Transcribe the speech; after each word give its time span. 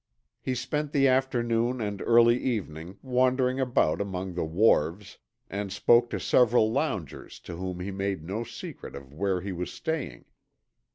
He 0.41 0.55
spent 0.55 0.93
the 0.93 1.07
afternoon 1.07 1.79
and 1.79 2.01
early 2.01 2.35
evening 2.39 2.97
wandering 3.03 3.59
about 3.59 4.01
among 4.01 4.33
the 4.33 4.43
wharves 4.43 5.19
and 5.47 5.71
spoke 5.71 6.09
to 6.09 6.19
several 6.19 6.71
loungers 6.71 7.39
to 7.41 7.55
whom 7.57 7.79
he 7.81 7.91
made 7.91 8.23
no 8.23 8.43
secret 8.43 8.95
of 8.95 9.13
where 9.13 9.41
he 9.41 9.51
was 9.51 9.71
staying. 9.71 10.25